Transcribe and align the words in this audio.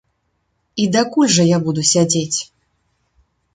І 0.83 0.87
дакуль 0.95 1.29
жа 1.35 1.45
я 1.49 1.57
буду 1.67 1.81
сядзець? 1.93 2.39